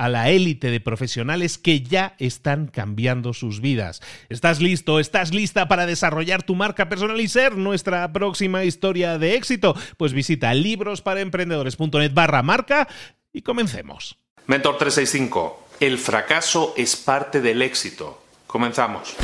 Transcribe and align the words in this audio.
a 0.00 0.08
la 0.08 0.30
élite 0.30 0.70
de 0.70 0.80
profesionales 0.80 1.58
que 1.58 1.82
ya 1.82 2.14
están 2.18 2.68
cambiando 2.68 3.34
sus 3.34 3.60
vidas. 3.60 4.00
¿Estás 4.30 4.58
listo? 4.58 4.98
¿Estás 4.98 5.34
lista 5.34 5.68
para 5.68 5.84
desarrollar 5.84 6.42
tu 6.42 6.54
marca 6.54 6.88
personal 6.88 7.20
y 7.20 7.28
ser 7.28 7.58
nuestra 7.58 8.10
próxima 8.10 8.64
historia 8.64 9.18
de 9.18 9.34
éxito? 9.34 9.76
Pues 9.98 10.14
visita 10.14 10.54
librosparaemprendedores.net 10.54 12.14
barra 12.14 12.42
marca 12.42 12.88
y 13.30 13.42
comencemos. 13.42 14.16
Mentor 14.46 14.78
365. 14.78 15.66
El 15.80 15.98
fracaso 15.98 16.72
es 16.78 16.96
parte 16.96 17.42
del 17.42 17.60
éxito. 17.60 18.22
Comenzamos. 18.46 19.16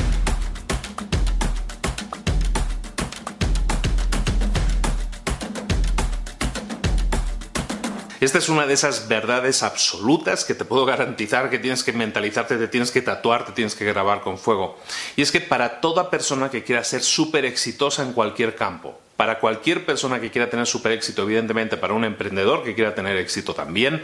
Esta 8.27 8.38
es 8.38 8.48
una 8.48 8.66
de 8.66 8.74
esas 8.74 9.06
verdades 9.06 9.62
absolutas 9.62 10.44
que 10.44 10.56
te 10.56 10.64
puedo 10.64 10.84
garantizar 10.84 11.48
que 11.48 11.60
tienes 11.60 11.84
que 11.84 11.92
mentalizarte, 11.92 12.56
te 12.56 12.66
tienes 12.66 12.91
que 12.91 13.00
tatuar, 13.00 13.47
te 13.47 13.53
tienes 13.53 13.76
que 13.76 13.84
grabar 13.84 14.20
con 14.20 14.37
fuego. 14.37 14.81
Y 15.14 15.22
es 15.22 15.31
que 15.31 15.41
para 15.41 15.81
toda 15.81 16.10
persona 16.10 16.50
que 16.50 16.65
quiera 16.65 16.82
ser 16.82 17.04
súper 17.04 17.44
exitosa 17.44 18.03
en 18.03 18.12
cualquier 18.12 18.56
campo, 18.56 18.98
para 19.16 19.38
cualquier 19.38 19.86
persona 19.86 20.20
que 20.20 20.32
quiera 20.32 20.50
tener 20.50 20.66
súper 20.66 20.91
éxito, 20.91 21.22
evidentemente 21.22 21.76
para 21.76 21.94
un 21.94 22.04
emprendedor 22.04 22.65
que 22.65 22.75
quiera 22.75 22.97
tener 22.97 23.16
éxito 23.16 23.54
también, 23.54 24.03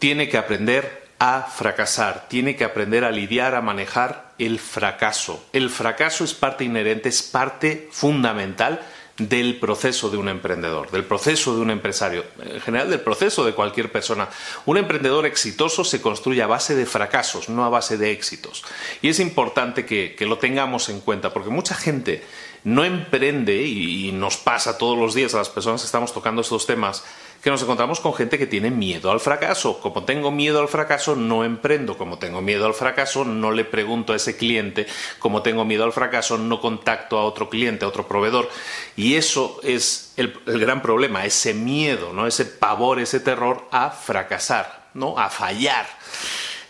tiene 0.00 0.28
que 0.28 0.38
aprender 0.38 1.06
a 1.20 1.42
fracasar, 1.42 2.26
tiene 2.28 2.56
que 2.56 2.64
aprender 2.64 3.04
a 3.04 3.12
lidiar, 3.12 3.54
a 3.54 3.60
manejar 3.60 4.32
el 4.40 4.58
fracaso. 4.58 5.46
El 5.52 5.70
fracaso 5.70 6.24
es 6.24 6.34
parte 6.34 6.64
inherente, 6.64 7.10
es 7.10 7.22
parte 7.22 7.88
fundamental 7.92 8.80
del 9.18 9.58
proceso 9.58 10.10
de 10.10 10.16
un 10.16 10.28
emprendedor, 10.28 10.90
del 10.90 11.04
proceso 11.04 11.54
de 11.54 11.62
un 11.62 11.70
empresario, 11.70 12.24
en 12.38 12.60
general 12.60 12.90
del 12.90 13.00
proceso 13.00 13.44
de 13.44 13.54
cualquier 13.54 13.90
persona. 13.90 14.28
Un 14.66 14.76
emprendedor 14.76 15.24
exitoso 15.24 15.84
se 15.84 16.02
construye 16.02 16.42
a 16.42 16.46
base 16.46 16.74
de 16.74 16.86
fracasos, 16.86 17.48
no 17.48 17.64
a 17.64 17.70
base 17.70 17.96
de 17.96 18.10
éxitos. 18.10 18.62
Y 19.00 19.08
es 19.08 19.20
importante 19.20 19.86
que, 19.86 20.14
que 20.14 20.26
lo 20.26 20.38
tengamos 20.38 20.88
en 20.88 21.00
cuenta, 21.00 21.32
porque 21.32 21.50
mucha 21.50 21.74
gente 21.74 22.22
no 22.66 22.84
emprende, 22.84 23.62
y, 23.62 24.10
nos 24.10 24.38
pasa 24.38 24.76
todos 24.76 24.98
los 24.98 25.14
días 25.14 25.32
a 25.34 25.38
las 25.38 25.48
personas 25.48 25.82
que 25.82 25.86
estamos 25.86 26.12
tocando 26.12 26.40
estos 26.40 26.66
temas, 26.66 27.04
que 27.40 27.48
nos 27.48 27.62
encontramos 27.62 28.00
con 28.00 28.12
gente 28.12 28.38
que 28.38 28.46
tiene 28.48 28.72
miedo 28.72 29.12
al 29.12 29.20
fracaso. 29.20 29.78
Como 29.78 30.02
tengo 30.02 30.32
miedo 30.32 30.58
al 30.58 30.66
fracaso, 30.66 31.14
no 31.14 31.44
emprendo. 31.44 31.96
Como 31.96 32.18
tengo 32.18 32.42
miedo 32.42 32.66
al 32.66 32.74
fracaso, 32.74 33.24
no 33.24 33.52
le 33.52 33.64
pregunto 33.64 34.12
a 34.12 34.16
ese 34.16 34.36
cliente. 34.36 34.88
Como 35.20 35.42
tengo 35.42 35.64
miedo 35.64 35.84
al 35.84 35.92
fracaso, 35.92 36.38
no 36.38 36.60
contacto 36.60 37.18
a 37.18 37.24
otro 37.24 37.48
cliente, 37.48 37.84
a 37.84 37.88
otro 37.88 38.08
proveedor. 38.08 38.50
Y 38.96 39.14
eso 39.14 39.60
es 39.62 40.12
el, 40.16 40.36
el 40.46 40.58
gran 40.58 40.82
problema, 40.82 41.24
ese 41.24 41.54
miedo, 41.54 42.12
¿no? 42.12 42.26
ese 42.26 42.46
pavor, 42.46 42.98
ese 42.98 43.20
terror 43.20 43.68
a 43.70 43.90
fracasar, 43.90 44.88
¿no? 44.92 45.16
a 45.16 45.30
fallar. 45.30 45.86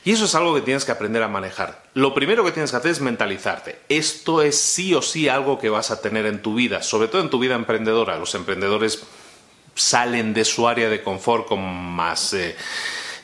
Y 0.07 0.13
eso 0.13 0.27
es 0.27 0.37
algo 0.37 0.55
que 0.55 0.61
tienes 0.61 0.85
que 0.85 0.93
aprender 0.93 1.21
a 1.25 1.27
manejar. 1.27 1.83
Lo 1.95 2.15
primero 2.15 2.45
que 2.45 2.53
tienes 2.53 2.71
que 2.71 2.77
hacer 2.77 2.93
es 2.93 3.01
mentalizarte. 3.01 3.81
Esto 3.89 4.41
es 4.41 4.57
sí 4.57 4.95
o 4.95 5.03
sí 5.03 5.29
algo 5.29 5.59
que 5.59 5.69
vas 5.69 5.91
a 5.91 6.01
tener 6.01 6.27
en 6.27 6.43
tu 6.43 6.55
vida, 6.55 6.81
sobre 6.85 7.09
todo 7.09 7.23
en 7.23 7.29
tu 7.29 7.41
vida 7.41 7.57
emprendedora. 7.57 8.17
Los 8.17 8.37
emprendedores 8.37 9.03
salen 9.75 10.33
de 10.33 10.45
su 10.45 10.69
área 10.69 10.89
de 10.89 11.03
confort 11.03 11.49
con 11.49 11.61
más, 11.61 12.35
eh, 12.35 12.55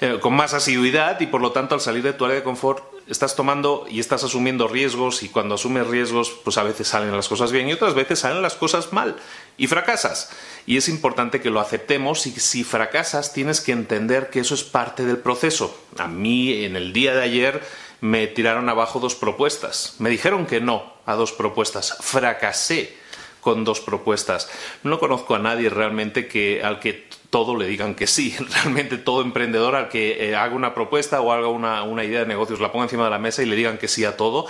eh, 0.01 0.19
con 0.21 0.35
más 0.35 0.55
asiduidad 0.55 1.21
y 1.21 1.27
por 1.27 1.41
lo 1.41 1.53
tanto 1.53 1.77
al 1.77 1.81
salir 1.81 2.03
de 2.03 2.15
tu 2.15 2.25
área 2.25 2.39
de 2.39 2.43
confort 2.43 2.83
estás 3.09 3.37
tomando 3.37 3.87
y 3.91 4.01
estás 4.01 4.25
asumiendo 4.25 4.69
riesgos 4.69 5.23
y 5.23 5.29
cuando 5.29 5.55
asumes 5.55 5.87
riesgos 5.87 6.31
pues 6.45 6.59
a 6.59 6.63
veces 6.63 6.89
salen 6.89 7.15
las 7.15 7.29
cosas 7.29 7.53
bien 7.53 7.69
y 7.69 7.73
otras 7.73 7.95
veces 7.95 8.21
salen 8.21 8.43
las 8.43 8.55
cosas 8.55 8.93
mal 8.93 9.17
y 9.57 9.67
fracasas. 9.67 10.31
Y 10.67 10.77
es 10.77 10.89
importante 10.89 11.41
que 11.41 11.51
lo 11.51 11.61
aceptemos 11.61 12.27
y 12.27 12.33
si 12.33 12.65
fracasas 12.65 13.33
tienes 13.33 13.61
que 13.61 13.73
entender 13.73 14.31
que 14.31 14.41
eso 14.41 14.55
es 14.55 14.65
parte 14.65 15.05
del 15.05 15.19
proceso. 15.19 15.77
A 15.99 16.09
mí 16.09 16.65
en 16.65 16.77
el 16.77 16.93
día 16.93 17.15
de 17.15 17.23
ayer 17.23 17.63
me 18.01 18.27
tiraron 18.27 18.69
abajo 18.69 19.01
dos 19.01 19.15
propuestas. 19.15 19.97
Me 19.99 20.11
dijeron 20.11 20.47
que 20.47 20.61
no 20.61 20.93
a 21.07 21.15
dos 21.15 21.33
propuestas. 21.33 21.97
Fracasé 22.01 23.02
con 23.43 23.65
dos 23.65 23.81
propuestas. 23.81 24.49
No 24.85 24.99
conozco 24.99 25.35
a 25.35 25.39
nadie 25.41 25.69
realmente 25.69 26.29
que 26.29 26.63
al 26.63 26.79
que 26.79 27.09
todo 27.29 27.57
le 27.57 27.67
digan 27.67 27.95
que 27.95 28.07
sí. 28.07 28.35
Realmente 28.55 28.97
todo 28.97 29.21
emprendedor 29.21 29.75
al 29.75 29.89
que 29.89 30.29
eh, 30.29 30.37
haga 30.37 30.55
una 30.55 30.75
propuesta 30.75 31.21
o 31.21 31.33
haga 31.33 31.49
una, 31.49 31.83
una 31.83 32.05
idea 32.05 32.21
de 32.21 32.27
negocios, 32.27 32.61
la 32.61 32.71
ponga 32.71 32.85
encima 32.85 33.05
de 33.05 33.11
la 33.11 33.19
mesa 33.19 33.43
y 33.43 33.47
le 33.47 33.57
digan 33.57 33.79
que 33.79 33.89
sí 33.89 34.05
a 34.05 34.17
todo, 34.17 34.47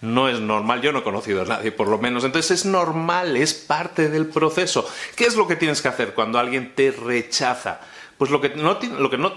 no 0.00 0.28
es 0.28 0.38
normal, 0.38 0.80
yo 0.80 0.92
no 0.92 1.00
he 1.00 1.02
conocido 1.02 1.42
a 1.42 1.46
nadie 1.46 1.72
por 1.72 1.88
lo 1.88 1.98
menos, 1.98 2.22
entonces 2.22 2.60
es 2.60 2.64
normal, 2.64 3.36
es 3.36 3.54
parte 3.54 4.08
del 4.08 4.26
proceso. 4.26 4.88
¿Qué 5.16 5.24
es 5.24 5.34
lo 5.34 5.48
que 5.48 5.56
tienes 5.56 5.82
que 5.82 5.88
hacer 5.88 6.14
cuando 6.14 6.38
alguien 6.38 6.74
te 6.76 6.92
rechaza? 6.92 7.80
Pues 8.18 8.32
lo 8.32 8.40
que 8.40 8.48
no, 8.48 8.76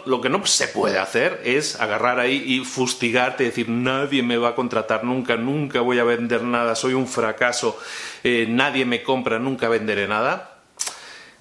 lo 0.06 0.22
que 0.22 0.30
no, 0.30 0.46
se 0.48 0.68
puede 0.68 0.98
hacer 0.98 1.40
es 1.46 1.80
agarrar 1.80 2.20
ahí 2.20 2.44
y 2.48 2.66
fustigarte 2.66 3.44
y 3.44 3.48
decir 3.48 3.70
nadie 3.70 4.24
me 4.24 4.38
va 4.38 4.50
a 4.50 4.56
contratar 4.56 5.04
nunca, 5.04 5.38
nunca 5.38 5.82
voy 5.82 6.00
a 6.00 6.04
vender 6.04 6.42
nada, 6.42 6.74
soy 6.74 6.96
un 6.96 7.08
fracaso, 7.08 7.80
eh, 8.24 8.48
nadie 8.50 8.86
me 8.86 9.04
compra, 9.04 9.38
nunca 9.38 9.70
venderé 9.70 10.08
nada. 10.08 10.58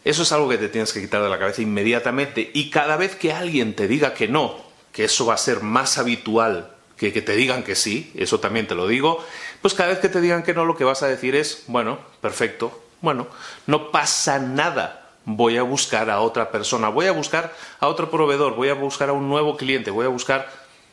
Eso 0.05 0.23
es 0.23 0.33
algo 0.33 0.51
que 0.51 0.59
te 0.59 0.69
tienes 0.69 0.93
que 0.93 1.01
quitar 1.01 1.23
de 1.23 1.31
la 1.31 1.39
cabeza 1.39 1.63
inmediatamente 1.63 2.51
y 2.53 2.69
cada 2.69 2.99
vez 2.99 3.17
que 3.17 3.33
alguien 3.33 3.75
te 3.75 3.89
diga 3.89 4.13
que 4.13 4.29
no, 4.29 4.57
que 4.93 5.05
eso 5.05 5.25
va 5.25 5.35
a 5.35 5.39
ser 5.39 5.63
más 5.63 5.97
habitual 5.97 6.71
que 6.99 7.15
que 7.15 7.23
te 7.23 7.35
digan 7.35 7.63
que 7.63 7.75
sí, 7.75 8.13
eso 8.15 8.41
también 8.41 8.67
te 8.67 8.75
lo 8.75 8.87
digo, 8.87 9.25
pues 9.63 9.73
cada 9.73 9.89
vez 9.89 10.01
que 10.01 10.11
te 10.11 10.21
digan 10.21 10.43
que 10.43 10.53
no 10.53 10.67
lo 10.67 10.77
que 10.77 10.85
vas 10.85 11.03
a 11.03 11.09
decir 11.09 11.35
es, 11.35 11.65
bueno, 11.67 11.99
perfecto, 12.21 12.83
bueno, 13.01 13.27
no 13.67 13.91
pasa 13.91 14.39
nada, 14.39 15.00
voy 15.25 15.57
a 15.57 15.63
buscar 15.63 16.11
a 16.11 16.21
otra 16.21 16.51
persona, 16.51 16.89
voy 16.89 17.07
a 17.07 17.13
buscar 17.13 17.55
a 17.79 17.89
otro 17.89 18.11
proveedor, 18.11 18.55
voy 18.55 18.69
a 18.69 18.75
buscar 18.75 19.09
a 19.09 19.13
un 19.13 19.29
nuevo 19.29 19.57
cliente, 19.57 19.91
voy 19.91 20.07
a 20.07 20.11
buscar 20.11 20.51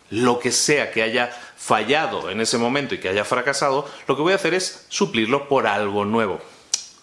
lo 0.10 0.40
que 0.40 0.52
sea 0.52 0.92
que 0.92 1.04
haya 1.04 1.32
fallado 1.58 2.30
en 2.30 2.40
ese 2.40 2.58
momento 2.58 2.96
y 2.96 3.00
que 3.00 3.10
haya 3.10 3.26
fracasado, 3.26 3.90
lo 4.08 4.16
que 4.16 4.22
voy 4.22 4.34
a 4.34 4.36
hacer 4.36 4.54
es 4.54 4.86
suplirlo 4.90 5.50
por 5.50 5.68
algo 5.68 6.06
nuevo. 6.06 6.40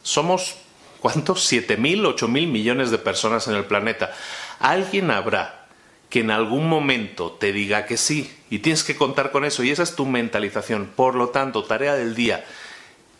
Somos 0.03 0.57
¿Cuántos? 1.05 1.45
¿Siete 1.45 1.77
mil, 1.77 2.07
ocho 2.07 2.29
mil 2.29 2.47
millones 2.47 2.91
de 2.91 2.97
personas 2.97 3.47
en 3.47 3.55
el 3.55 3.67
planeta. 3.67 4.15
Alguien 4.59 5.11
habrá 5.11 5.67
que 6.09 6.21
en 6.21 6.31
algún 6.31 6.67
momento 6.67 7.33
te 7.33 7.53
diga 7.53 7.85
que 7.85 7.99
sí 7.99 8.35
y 8.49 8.61
tienes 8.61 8.85
que 8.85 8.97
contar 8.97 9.31
con 9.31 9.45
eso 9.45 9.63
y 9.63 9.71
esa 9.71 9.83
es 9.83 9.97
tu 9.97 10.07
mentalización. 10.07 10.91
Por 10.97 11.15
lo 11.15 11.29
tanto, 11.29 11.65
tarea 11.65 11.95
del 11.95 12.15
día, 12.15 12.47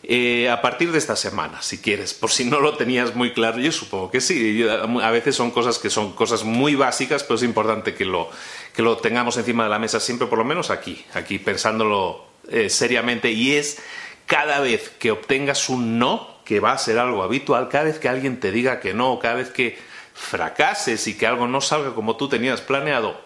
eh, 0.07 0.49
a 0.51 0.61
partir 0.61 0.91
de 0.91 0.99
esta 0.99 1.15
semana, 1.15 1.63
si 1.63 1.79
quieres, 1.79 2.13
por 2.13 2.29
si 2.29 2.45
no 2.45 2.59
lo 2.59 2.77
tenías 2.77 3.15
muy 3.15 3.33
claro, 3.33 3.57
yo 3.57 3.71
supongo 3.71 4.11
que 4.11 4.21
sí, 4.21 4.63
a 4.69 5.09
veces 5.09 5.35
son 5.35 5.49
cosas 5.49 5.79
que 5.79 5.89
son 5.89 6.13
cosas 6.13 6.43
muy 6.43 6.75
básicas, 6.75 7.23
pero 7.23 7.35
es 7.35 7.43
importante 7.43 7.95
que 7.95 8.05
lo, 8.05 8.29
que 8.75 8.83
lo 8.83 8.97
tengamos 8.97 9.35
encima 9.37 9.63
de 9.63 9.71
la 9.71 9.79
mesa 9.79 9.99
siempre, 9.99 10.27
por 10.27 10.37
lo 10.37 10.45
menos 10.45 10.69
aquí, 10.69 11.03
aquí 11.15 11.39
pensándolo 11.39 12.23
eh, 12.49 12.69
seriamente, 12.69 13.31
y 13.31 13.53
es 13.53 13.79
cada 14.27 14.59
vez 14.59 14.91
que 14.99 15.09
obtengas 15.09 15.69
un 15.69 15.97
no, 15.97 16.35
que 16.45 16.59
va 16.59 16.73
a 16.73 16.77
ser 16.77 16.99
algo 16.99 17.23
habitual, 17.23 17.67
cada 17.69 17.85
vez 17.85 17.97
que 17.97 18.07
alguien 18.07 18.39
te 18.39 18.51
diga 18.51 18.79
que 18.79 18.93
no, 18.93 19.17
cada 19.17 19.33
vez 19.33 19.49
que 19.49 19.75
fracases 20.13 21.07
y 21.07 21.17
que 21.17 21.25
algo 21.25 21.47
no 21.47 21.61
salga 21.61 21.95
como 21.95 22.15
tú 22.15 22.29
tenías 22.29 22.61
planeado, 22.61 23.19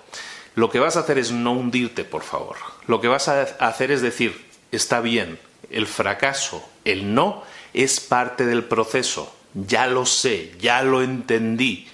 lo 0.55 0.69
que 0.69 0.79
vas 0.79 0.95
a 0.95 1.01
hacer 1.01 1.17
es 1.17 1.33
no 1.33 1.51
hundirte, 1.51 2.05
por 2.05 2.23
favor. 2.23 2.55
Lo 2.87 3.01
que 3.01 3.09
vas 3.09 3.27
a 3.27 3.41
hacer 3.41 3.91
es 3.91 4.01
decir, 4.01 4.45
está 4.71 5.01
bien, 5.01 5.39
el 5.69 5.87
fracaso, 5.87 6.67
el 6.85 7.13
no, 7.13 7.43
es 7.73 7.99
parte 7.99 8.45
del 8.45 8.63
proceso. 8.63 9.35
Ya 9.53 9.87
lo 9.87 10.05
sé, 10.05 10.51
ya 10.59 10.83
lo 10.83 11.01
entendí. 11.01 11.87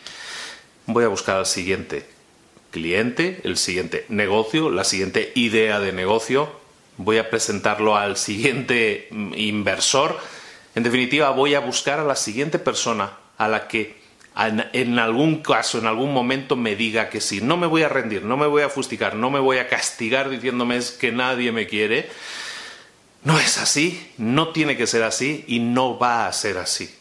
Voy 0.85 1.03
a 1.03 1.09
buscar 1.09 1.37
al 1.37 1.45
siguiente 1.45 2.05
cliente, 2.71 3.41
el 3.43 3.57
siguiente 3.57 4.05
negocio, 4.09 4.69
la 4.69 4.83
siguiente 4.83 5.31
idea 5.35 5.79
de 5.79 5.93
negocio. 5.93 6.51
Voy 6.97 7.17
a 7.17 7.29
presentarlo 7.29 7.95
al 7.95 8.17
siguiente 8.17 9.07
mm, 9.11 9.33
inversor. 9.35 10.19
En 10.75 10.83
definitiva, 10.83 11.29
voy 11.31 11.55
a 11.55 11.61
buscar 11.61 11.99
a 11.99 12.03
la 12.03 12.15
siguiente 12.15 12.59
persona 12.59 13.13
a 13.37 13.47
la 13.47 13.67
que 13.67 14.03
en 14.37 14.99
algún 14.99 15.41
caso, 15.41 15.79
en 15.79 15.85
algún 15.85 16.13
momento 16.13 16.57
me 16.57 16.75
diga 16.75 17.09
que 17.09 17.21
sí. 17.21 17.39
No 17.39 17.55
me 17.55 17.67
voy 17.67 17.83
a 17.83 17.89
rendir, 17.89 18.23
no 18.23 18.35
me 18.35 18.47
voy 18.47 18.63
a 18.63 18.69
fustigar, 18.69 19.15
no 19.15 19.29
me 19.29 19.39
voy 19.39 19.59
a 19.59 19.69
castigar 19.69 20.29
diciéndome 20.29 20.79
que 20.99 21.13
nadie 21.13 21.53
me 21.53 21.67
quiere 21.67 22.09
no 23.25 23.39
es 23.39 23.57
así, 23.57 24.13
no 24.17 24.49
tiene 24.49 24.77
que 24.77 24.87
ser 24.87 25.03
así 25.03 25.43
y 25.47 25.59
no 25.59 25.99
va 25.99 26.27
a 26.27 26.33
ser 26.33 26.57
así. 26.57 26.95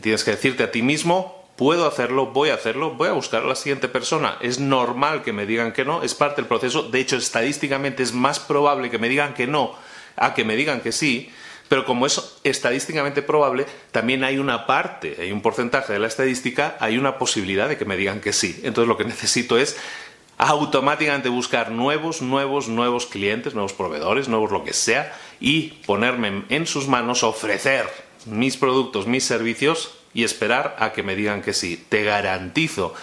Tienes 0.00 0.24
que 0.24 0.32
decirte 0.32 0.64
a 0.64 0.72
ti 0.72 0.82
mismo, 0.82 1.46
puedo 1.56 1.86
hacerlo, 1.86 2.26
voy 2.26 2.48
a 2.48 2.54
hacerlo, 2.54 2.92
voy 2.92 3.08
a 3.08 3.12
buscar 3.12 3.42
a 3.42 3.46
la 3.46 3.54
siguiente 3.54 3.88
persona. 3.88 4.38
Es 4.40 4.58
normal 4.58 5.22
que 5.22 5.34
me 5.34 5.46
digan 5.46 5.72
que 5.72 5.84
no, 5.84 6.02
es 6.02 6.14
parte 6.14 6.40
del 6.40 6.48
proceso. 6.48 6.84
De 6.84 7.00
hecho, 7.00 7.16
estadísticamente 7.16 8.02
es 8.02 8.14
más 8.14 8.40
probable 8.40 8.90
que 8.90 8.98
me 8.98 9.08
digan 9.08 9.34
que 9.34 9.46
no 9.46 9.76
a 10.16 10.34
que 10.34 10.44
me 10.44 10.56
digan 10.56 10.80
que 10.80 10.90
sí. 10.90 11.30
Pero 11.68 11.84
como 11.86 12.06
es 12.06 12.20
estadísticamente 12.44 13.22
probable, 13.22 13.66
también 13.92 14.24
hay 14.24 14.38
una 14.38 14.66
parte, 14.66 15.16
hay 15.18 15.32
un 15.32 15.40
porcentaje 15.40 15.92
de 15.92 15.98
la 15.98 16.06
estadística, 16.06 16.76
hay 16.80 16.98
una 16.98 17.18
posibilidad 17.18 17.68
de 17.68 17.78
que 17.78 17.84
me 17.84 17.96
digan 17.96 18.20
que 18.20 18.32
sí. 18.32 18.60
Entonces 18.62 18.88
lo 18.88 18.96
que 18.96 19.04
necesito 19.04 19.56
es 19.56 19.76
automáticamente 20.48 21.28
buscar 21.28 21.70
nuevos, 21.70 22.20
nuevos, 22.20 22.68
nuevos 22.68 23.06
clientes, 23.06 23.54
nuevos 23.54 23.72
proveedores, 23.72 24.28
nuevos 24.28 24.50
lo 24.50 24.64
que 24.64 24.72
sea, 24.72 25.16
y 25.40 25.68
ponerme 25.86 26.44
en 26.48 26.66
sus 26.66 26.88
manos, 26.88 27.22
ofrecer 27.22 27.88
mis 28.26 28.56
productos, 28.56 29.06
mis 29.06 29.24
servicios 29.24 29.94
y 30.14 30.24
esperar 30.24 30.76
a 30.78 30.92
que 30.92 31.02
me 31.02 31.14
digan 31.14 31.42
que 31.42 31.52
sí. 31.52 31.84
Te 31.88 32.02
garantizo 32.02 32.94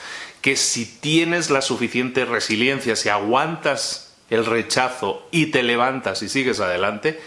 que 0.42 0.56
si 0.56 0.86
tienes 0.86 1.50
la 1.50 1.62
suficiente 1.62 2.26
resiliencia, 2.26 2.96
si 2.96 3.10
aguantas 3.10 4.14
el 4.30 4.46
rechazo 4.46 5.26
y 5.32 5.48
te 5.48 5.64
levantas 5.64 6.22
y 6.22 6.30
sigues 6.30 6.60
adelante, 6.60 7.20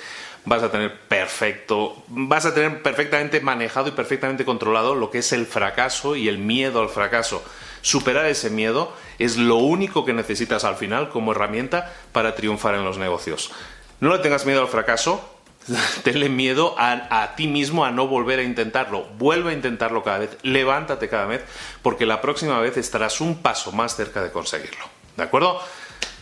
vas 0.44 0.62
a 0.62 0.70
tener 0.70 0.98
perfecto, 1.08 2.02
vas 2.08 2.44
a 2.46 2.54
tener 2.54 2.82
perfectamente 2.82 3.40
manejado 3.40 3.88
y 3.88 3.92
perfectamente 3.92 4.44
controlado 4.44 4.94
lo 4.94 5.10
que 5.10 5.18
es 5.18 5.32
el 5.32 5.46
fracaso 5.46 6.16
y 6.16 6.28
el 6.28 6.38
miedo 6.38 6.80
al 6.80 6.88
fracaso. 6.88 7.42
Superar 7.82 8.26
ese 8.26 8.48
miedo 8.48 8.92
es 9.18 9.36
lo 9.36 9.56
único 9.56 10.04
que 10.04 10.12
necesitas 10.12 10.64
al 10.64 10.76
final 10.76 11.10
como 11.10 11.32
herramienta 11.32 11.92
para 12.12 12.34
triunfar 12.34 12.74
en 12.74 12.84
los 12.84 12.96
negocios. 12.96 13.52
No 14.00 14.12
le 14.12 14.20
tengas 14.20 14.46
miedo 14.46 14.62
al 14.62 14.68
fracaso, 14.68 15.28
tenle 16.04 16.28
miedo 16.28 16.74
a, 16.78 17.22
a, 17.22 17.36
ti 17.36 17.46
mismo 17.46 17.84
a 17.84 17.90
no 17.90 18.06
volver 18.06 18.38
a 18.38 18.42
intentarlo. 18.42 19.04
Vuelve 19.18 19.50
a 19.50 19.54
intentarlo 19.54 20.02
cada 20.02 20.18
vez, 20.18 20.38
levántate 20.42 21.08
cada 21.08 21.26
vez, 21.26 21.42
porque 21.82 22.06
la 22.06 22.20
próxima 22.20 22.58
vez 22.60 22.76
estarás 22.76 23.20
un 23.20 23.42
paso 23.42 23.72
más 23.72 23.96
cerca 23.96 24.22
de 24.22 24.30
conseguirlo. 24.30 24.84
¿De 25.16 25.24
acuerdo? 25.24 25.60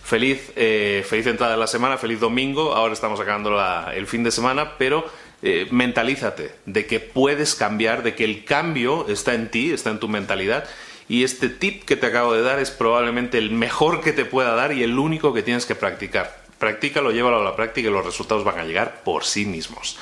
Feliz, 0.02 0.50
eh, 0.56 1.04
feliz 1.08 1.26
entrada 1.26 1.52
de 1.52 1.58
la 1.58 1.66
semana, 1.66 1.96
feliz 1.96 2.18
domingo. 2.18 2.74
Ahora 2.74 2.92
estamos 2.92 3.20
acabando 3.20 3.56
el 3.92 4.06
fin 4.06 4.24
de 4.24 4.30
semana, 4.30 4.76
pero 4.76 5.04
eh, 5.42 5.68
mentalízate 5.70 6.54
de 6.66 6.86
que 6.86 7.00
puedes 7.00 7.54
cambiar, 7.54 8.02
de 8.02 8.14
que 8.14 8.24
el 8.24 8.44
cambio 8.44 9.06
está 9.08 9.34
en 9.34 9.50
ti, 9.50 9.72
está 9.72 9.90
en 9.90 10.00
tu 10.00 10.08
mentalidad 10.08 10.64
y 11.10 11.24
este 11.24 11.48
tip 11.48 11.84
que 11.84 11.96
te 11.96 12.06
acabo 12.06 12.34
de 12.34 12.40
dar 12.40 12.60
es 12.60 12.70
probablemente 12.70 13.36
el 13.36 13.50
mejor 13.50 14.00
que 14.00 14.12
te 14.12 14.24
pueda 14.24 14.54
dar 14.54 14.72
y 14.72 14.84
el 14.84 14.96
único 14.96 15.34
que 15.34 15.42
tienes 15.42 15.66
que 15.66 15.74
practicar. 15.74 16.44
Practícalo, 16.60 17.10
llévalo 17.10 17.40
a 17.40 17.44
la 17.44 17.56
práctica 17.56 17.88
y 17.88 17.92
los 17.92 18.06
resultados 18.06 18.44
van 18.44 18.60
a 18.60 18.64
llegar 18.64 19.02
por 19.02 19.24
sí 19.24 19.44
mismos. 19.44 19.98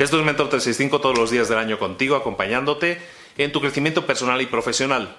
Esto 0.00 0.18
es 0.18 0.26
Mentor 0.26 0.48
365 0.48 1.00
todos 1.00 1.16
los 1.16 1.30
días 1.30 1.48
del 1.48 1.58
año 1.58 1.78
contigo, 1.78 2.16
acompañándote 2.16 3.00
en 3.38 3.52
tu 3.52 3.60
crecimiento 3.60 4.06
personal 4.06 4.42
y 4.42 4.46
profesional. 4.46 5.16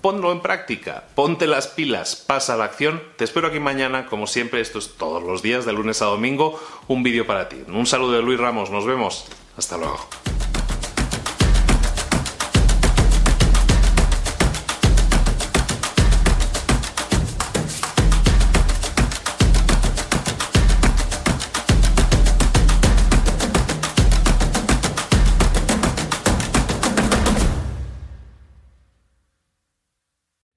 Ponlo 0.00 0.32
en 0.32 0.40
práctica, 0.40 1.04
ponte 1.14 1.46
las 1.46 1.68
pilas, 1.68 2.16
pasa 2.16 2.54
a 2.54 2.56
la 2.56 2.64
acción. 2.64 3.00
Te 3.14 3.22
espero 3.22 3.46
aquí 3.46 3.60
mañana, 3.60 4.06
como 4.06 4.26
siempre, 4.26 4.60
esto 4.60 4.80
es 4.80 4.96
todos 4.96 5.22
los 5.22 5.42
días, 5.42 5.64
de 5.64 5.74
lunes 5.74 6.02
a 6.02 6.06
domingo, 6.06 6.60
un 6.88 7.04
vídeo 7.04 7.24
para 7.24 7.48
ti. 7.48 7.62
Un 7.68 7.86
saludo 7.86 8.14
de 8.14 8.22
Luis 8.22 8.40
Ramos, 8.40 8.70
nos 8.70 8.84
vemos. 8.84 9.26
Hasta 9.56 9.76
luego. 9.76 10.00